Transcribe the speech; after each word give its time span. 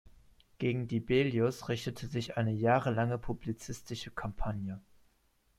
Gegen 0.57 0.87
Dibelius 0.87 1.69
richtete 1.69 2.07
sich 2.07 2.35
eine 2.35 2.51
jahrelange 2.51 3.19
publizistische 3.19 4.09
Kampagne. 4.09 4.81